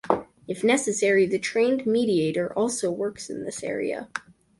If 0.47 0.63
necessary, 0.63 1.27
the 1.27 1.37
trained 1.37 1.85
mediator 1.85 2.51
also 2.57 2.89
works 2.89 3.29
in 3.29 3.43
this 3.43 3.61
area. 3.63 4.09